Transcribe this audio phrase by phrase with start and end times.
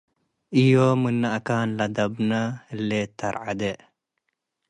[0.65, 2.31] ዮም ምነ አካነ ለደብነ
[2.67, 3.61] ህሌት ተርዐዴ